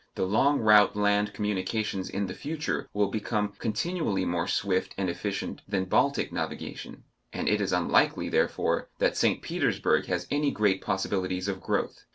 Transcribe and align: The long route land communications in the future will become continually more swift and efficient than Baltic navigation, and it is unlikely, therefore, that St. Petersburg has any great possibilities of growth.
The 0.15 0.25
long 0.25 0.61
route 0.61 0.95
land 0.95 1.31
communications 1.31 2.09
in 2.09 2.25
the 2.25 2.33
future 2.33 2.89
will 2.91 3.09
become 3.11 3.53
continually 3.59 4.25
more 4.25 4.47
swift 4.47 4.95
and 4.97 5.11
efficient 5.11 5.61
than 5.67 5.85
Baltic 5.85 6.33
navigation, 6.33 7.03
and 7.31 7.47
it 7.47 7.61
is 7.61 7.71
unlikely, 7.71 8.27
therefore, 8.27 8.89
that 8.97 9.15
St. 9.15 9.43
Petersburg 9.43 10.07
has 10.07 10.25
any 10.31 10.49
great 10.49 10.81
possibilities 10.81 11.47
of 11.47 11.61
growth. 11.61 12.05